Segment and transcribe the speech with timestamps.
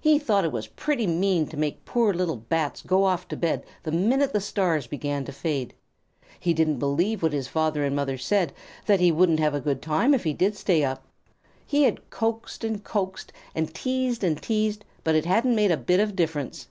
[0.00, 3.62] He thought it was pretty mean to make poor little Bats go off to bed
[3.82, 5.74] the minute the stars began to fade.
[6.40, 8.54] He didn't believe what his father and mother said,
[8.86, 11.04] that he wouldn't have a good time if he did stay up.
[11.66, 16.00] He had coaxed and coaxed and teased and teased, but it hadn't made a bit
[16.00, 16.68] of difference.